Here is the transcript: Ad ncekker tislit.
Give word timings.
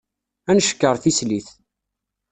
Ad 0.49 0.55
ncekker 0.59 0.95
tislit. 1.03 1.47